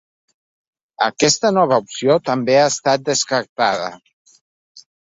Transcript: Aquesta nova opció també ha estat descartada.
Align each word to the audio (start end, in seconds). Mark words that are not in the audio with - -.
Aquesta 1.09 1.51
nova 1.59 1.79
opció 1.85 2.17
també 2.31 2.59
ha 2.63 2.67
estat 2.73 3.07
descartada. 3.15 3.97